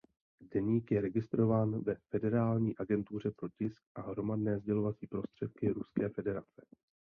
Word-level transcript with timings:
Deník 0.53 0.91
je 0.91 1.01
registrován 1.01 1.81
ve 1.83 1.95
Federální 2.09 2.77
agentuře 2.77 3.31
pro 3.31 3.49
tisk 3.49 3.81
a 3.95 4.01
hromadné 4.01 4.59
sdělovací 4.59 5.07
prostředky 5.07 5.69
Ruské 5.69 6.09
federace. 6.09 6.65